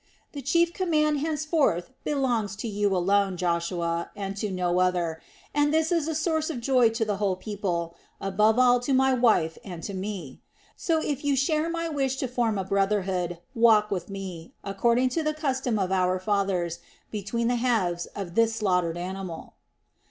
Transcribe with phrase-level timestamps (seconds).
[0.31, 5.21] The chief command henceforth belongs to you alone, Joshua, and to no other,
[5.53, 9.13] and this is a source of joy to the whole people, above all to my
[9.13, 10.41] wife and to me.
[10.75, 15.21] So if you share my wish to form a brotherhood, walk with me, according to
[15.21, 16.79] the custom of our fathers,
[17.11, 19.53] between the halves of this slaughtered animal."